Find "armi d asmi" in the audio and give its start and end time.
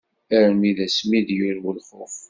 0.37-1.19